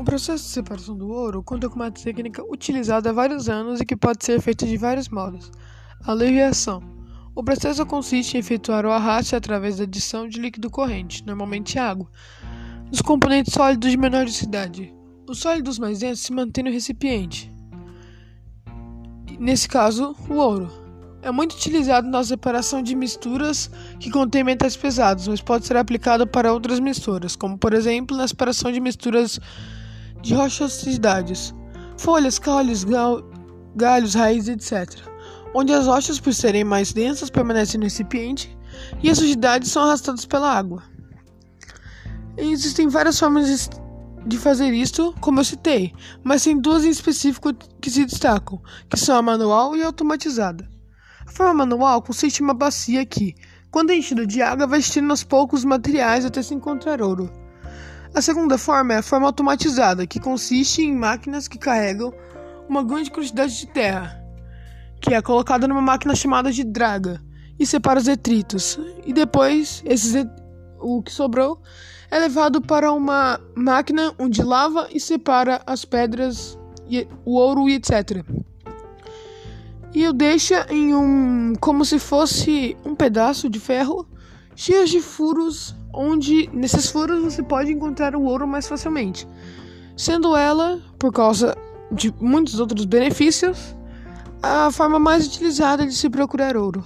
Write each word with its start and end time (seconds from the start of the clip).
O 0.00 0.02
processo 0.02 0.44
de 0.44 0.50
separação 0.50 0.96
do 0.96 1.10
ouro 1.10 1.42
conta 1.42 1.68
com 1.68 1.74
uma 1.74 1.90
técnica 1.90 2.42
utilizada 2.50 3.10
há 3.10 3.12
vários 3.12 3.50
anos 3.50 3.82
e 3.82 3.84
que 3.84 3.94
pode 3.94 4.24
ser 4.24 4.40
feita 4.40 4.64
de 4.64 4.78
vários 4.78 5.10
modos. 5.10 5.52
A 6.02 6.14
leviação. 6.14 6.82
O 7.34 7.44
processo 7.44 7.84
consiste 7.84 8.34
em 8.34 8.40
efetuar 8.40 8.86
o 8.86 8.90
arraste 8.90 9.36
através 9.36 9.76
da 9.76 9.84
adição 9.84 10.26
de 10.26 10.40
líquido 10.40 10.70
corrente, 10.70 11.22
normalmente 11.26 11.78
água, 11.78 12.10
dos 12.90 13.02
componentes 13.02 13.52
sólidos 13.52 13.90
de 13.90 13.98
menor 13.98 14.24
densidade. 14.24 14.90
Os 15.28 15.38
sólidos 15.38 15.78
mais 15.78 15.98
densos 15.98 16.24
se 16.24 16.32
mantêm 16.32 16.64
no 16.64 16.70
recipiente. 16.70 17.52
Nesse 19.38 19.68
caso, 19.68 20.16
o 20.30 20.32
ouro. 20.32 20.72
É 21.20 21.30
muito 21.30 21.52
utilizado 21.52 22.08
na 22.08 22.24
separação 22.24 22.82
de 22.82 22.94
misturas 22.94 23.70
que 23.98 24.10
contêm 24.10 24.44
metais 24.44 24.74
pesados, 24.74 25.28
mas 25.28 25.42
pode 25.42 25.66
ser 25.66 25.76
aplicado 25.76 26.26
para 26.26 26.54
outras 26.54 26.80
misturas, 26.80 27.36
como 27.36 27.58
por 27.58 27.74
exemplo 27.74 28.16
na 28.16 28.26
separação 28.26 28.72
de 28.72 28.80
misturas 28.80 29.38
de 30.22 30.34
rochosidades, 30.34 31.54
folhas, 31.96 32.38
caules, 32.38 32.84
galhos, 33.74 34.14
raízes, 34.14 34.48
etc. 34.48 35.00
Onde 35.54 35.72
as 35.72 35.86
rochas, 35.86 36.20
por 36.20 36.32
serem 36.32 36.64
mais 36.64 36.92
densas, 36.92 37.30
permanecem 37.30 37.78
no 37.78 37.84
recipiente 37.84 38.56
e 39.02 39.10
as 39.10 39.18
sujidades 39.18 39.70
são 39.70 39.82
arrastadas 39.82 40.24
pela 40.24 40.52
água. 40.52 40.82
E 42.38 42.52
existem 42.52 42.88
várias 42.88 43.18
formas 43.18 43.68
de 44.26 44.38
fazer 44.38 44.72
isto, 44.72 45.14
como 45.20 45.40
eu 45.40 45.44
citei, 45.44 45.92
mas 46.22 46.44
tem 46.44 46.58
duas 46.58 46.84
em 46.84 46.90
específico 46.90 47.52
que 47.80 47.90
se 47.90 48.04
destacam, 48.04 48.60
que 48.88 48.98
são 48.98 49.16
a 49.16 49.22
manual 49.22 49.76
e 49.76 49.82
a 49.82 49.86
automatizada. 49.86 50.68
A 51.26 51.30
forma 51.30 51.66
manual 51.66 52.02
consiste 52.02 52.40
em 52.40 52.44
uma 52.44 52.54
bacia 52.54 53.04
que, 53.04 53.34
quando 53.70 53.92
enchida 53.92 54.26
de 54.26 54.42
água, 54.42 54.66
vai 54.66 54.80
estirando 54.80 55.10
aos 55.10 55.24
poucos 55.24 55.60
os 55.60 55.64
materiais 55.64 56.24
até 56.24 56.42
se 56.42 56.54
encontrar 56.54 57.00
ouro. 57.00 57.30
A 58.14 58.20
segunda 58.20 58.58
forma 58.58 58.94
é 58.94 58.98
a 58.98 59.02
forma 59.02 59.26
automatizada, 59.26 60.06
que 60.06 60.20
consiste 60.20 60.82
em 60.82 60.94
máquinas 60.94 61.48
que 61.48 61.58
carregam 61.58 62.12
uma 62.68 62.82
grande 62.82 63.10
quantidade 63.10 63.56
de 63.56 63.66
terra, 63.66 64.20
que 65.00 65.14
é 65.14 65.22
colocada 65.22 65.66
numa 65.66 65.82
máquina 65.82 66.14
chamada 66.14 66.50
de 66.52 66.64
draga 66.64 67.22
e 67.58 67.66
separa 67.66 67.98
os 67.98 68.06
detritos. 68.06 68.78
E 69.04 69.12
depois, 69.12 69.82
esses, 69.84 70.26
o 70.78 71.02
que 71.02 71.12
sobrou 71.12 71.60
é 72.10 72.18
levado 72.18 72.60
para 72.60 72.92
uma 72.92 73.40
máquina 73.54 74.12
onde 74.18 74.42
lava 74.42 74.88
e 74.92 74.98
separa 74.98 75.62
as 75.66 75.84
pedras, 75.84 76.58
o 77.24 77.36
ouro 77.36 77.68
e 77.68 77.74
etc 77.74 78.24
e 79.94 80.06
o 80.06 80.12
deixa 80.12 80.66
em 80.70 80.94
um 80.94 81.54
como 81.60 81.84
se 81.84 81.98
fosse 81.98 82.76
um 82.84 82.94
pedaço 82.94 83.48
de 83.48 83.58
ferro 83.58 84.06
cheio 84.54 84.86
de 84.86 85.00
furos 85.00 85.74
onde 85.92 86.48
nesses 86.52 86.90
furos 86.90 87.22
você 87.22 87.42
pode 87.42 87.72
encontrar 87.72 88.14
o 88.14 88.22
ouro 88.22 88.46
mais 88.46 88.68
facilmente. 88.68 89.26
Sendo 89.96 90.36
ela 90.36 90.80
por 90.98 91.12
causa 91.12 91.56
de 91.90 92.14
muitos 92.20 92.60
outros 92.60 92.84
benefícios 92.84 93.76
a 94.42 94.70
forma 94.70 94.98
mais 94.98 95.26
utilizada 95.26 95.86
de 95.86 95.94
se 95.94 96.08
procurar 96.08 96.56
ouro 96.56 96.84